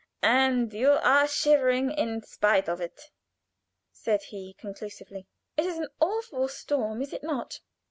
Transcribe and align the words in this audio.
and 0.23 0.73
you 0.73 0.89
are 0.89 1.27
shivering 1.27 1.91
in 1.91 2.23
spite 2.23 2.67
of 2.67 2.81
it," 2.81 3.11
said 3.91 4.23
he, 4.23 4.55
conclusively. 4.55 5.27
"It 5.57 5.67
is 5.67 5.77
an 5.77 5.89
awful 5.99 6.47
storm, 6.47 7.03
is 7.03 7.13
it 7.13 7.21
not?" 7.21 7.59